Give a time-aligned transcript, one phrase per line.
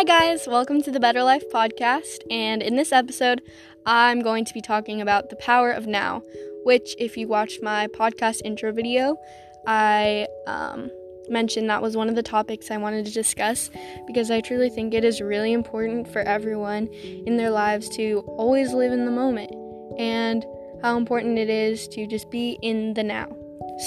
[0.00, 2.20] Hi, guys, welcome to the Better Life podcast.
[2.30, 3.42] And in this episode,
[3.84, 6.22] I'm going to be talking about the power of now,
[6.64, 9.18] which, if you watched my podcast intro video,
[9.66, 10.90] I um,
[11.28, 13.68] mentioned that was one of the topics I wanted to discuss
[14.06, 16.86] because I truly think it is really important for everyone
[17.26, 19.50] in their lives to always live in the moment
[19.98, 20.46] and
[20.80, 23.28] how important it is to just be in the now.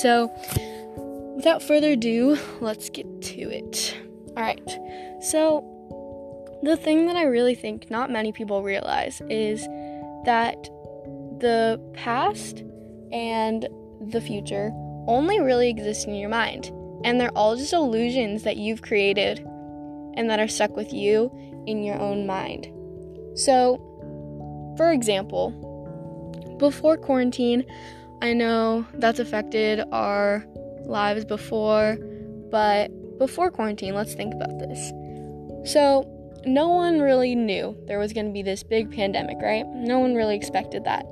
[0.04, 0.32] So,
[1.36, 3.98] without further ado, let's get to it.
[4.38, 4.70] All right,
[5.20, 5.73] so
[6.64, 9.62] the thing that I really think not many people realize is
[10.26, 10.56] that
[11.40, 12.64] the past
[13.12, 13.68] and
[14.00, 14.72] the future
[15.08, 16.72] only really exist in your mind,
[17.04, 19.40] and they're all just illusions that you've created
[20.16, 21.30] and that are stuck with you
[21.68, 22.68] in your own mind.
[23.36, 23.78] So,
[24.78, 25.52] for example,
[26.60, 27.66] before quarantine,
[28.22, 30.46] I know that's affected our
[30.86, 31.98] lives before,
[32.50, 34.94] but before quarantine, let's think about this.
[35.70, 36.10] So,
[36.46, 39.66] no one really knew there was going to be this big pandemic, right?
[39.68, 41.06] No one really expected that.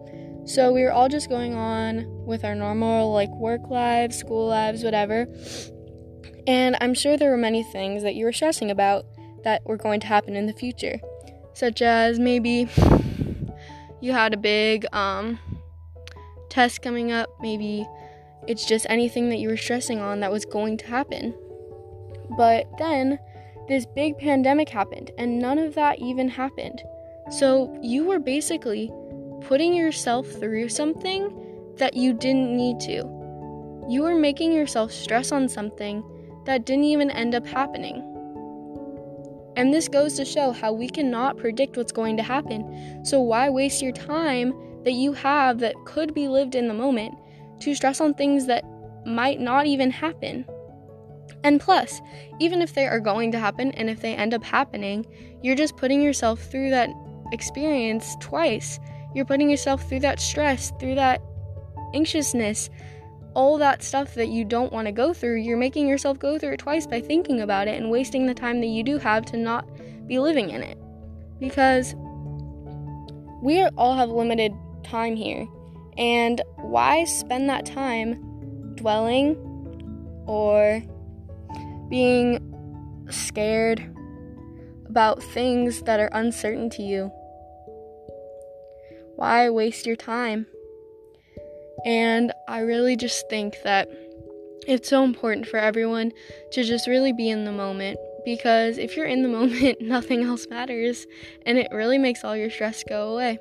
[0.45, 4.83] So we were all just going on with our normal, like, work lives, school lives,
[4.83, 5.27] whatever.
[6.47, 9.05] And I'm sure there were many things that you were stressing about
[9.43, 10.99] that were going to happen in the future,
[11.53, 12.67] such as maybe
[14.01, 15.39] you had a big um,
[16.49, 17.87] test coming up, maybe
[18.47, 21.33] it's just anything that you were stressing on that was going to happen.
[22.35, 23.19] But then
[23.67, 26.81] this big pandemic happened, and none of that even happened.
[27.29, 28.91] So you were basically
[29.41, 33.03] putting yourself through something that you didn't need to.
[33.87, 36.03] You were making yourself stress on something
[36.45, 38.07] that didn't even end up happening.
[39.55, 43.03] And this goes to show how we cannot predict what's going to happen.
[43.03, 47.15] So, why waste your time that you have that could be lived in the moment
[47.59, 48.63] to stress on things that
[49.05, 50.45] might not even happen?
[51.43, 52.01] And plus,
[52.39, 55.05] even if they are going to happen and if they end up happening,
[55.41, 56.89] you're just putting yourself through that
[57.31, 58.79] experience twice.
[59.13, 61.21] You're putting yourself through that stress, through that
[61.93, 62.69] anxiousness,
[63.33, 65.37] all that stuff that you don't want to go through.
[65.37, 68.59] You're making yourself go through it twice by thinking about it and wasting the time
[68.61, 69.67] that you do have to not
[70.07, 70.77] be living in it.
[71.39, 71.95] Because
[73.41, 75.47] we all have limited time here.
[75.97, 78.21] And why spend that time
[78.75, 79.35] dwelling
[80.27, 80.81] or
[81.91, 82.39] being
[83.11, 83.79] scared
[84.87, 87.11] about things that are uncertain to you.
[89.15, 90.47] Why waste your time?
[91.85, 93.87] And I really just think that
[94.67, 96.11] it's so important for everyone
[96.53, 100.47] to just really be in the moment because if you're in the moment, nothing else
[100.49, 101.05] matters
[101.45, 103.37] and it really makes all your stress go away.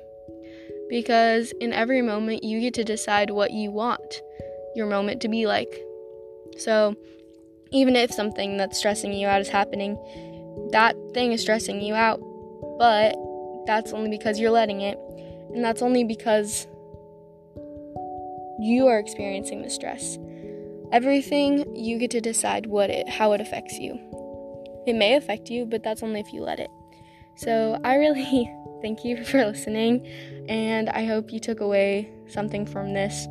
[0.89, 4.21] Because in every moment, you get to decide what you want
[4.75, 5.81] your moment to be like.
[6.57, 6.95] So,
[7.71, 9.97] even if something that's stressing you out is happening,
[10.71, 12.19] that thing is stressing you out,
[12.77, 13.15] but
[13.65, 14.97] that's only because you're letting it,
[15.53, 16.67] and that's only because
[18.59, 20.17] you are experiencing the stress.
[20.91, 23.97] Everything you get to decide what it how it affects you.
[24.85, 26.69] It may affect you, but that's only if you let it.
[27.37, 30.05] So, I really thank you for listening,
[30.49, 33.27] and I hope you took away something from this.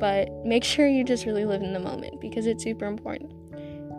[0.00, 3.32] But make sure you just really live in the moment because it's super important.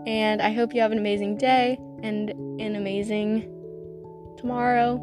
[0.05, 3.51] And I hope you have an amazing day and an amazing
[4.37, 5.01] tomorrow.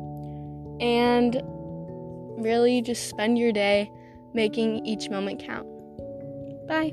[0.80, 1.40] And
[2.38, 3.90] really just spend your day
[4.34, 5.66] making each moment count.
[6.66, 6.92] Bye.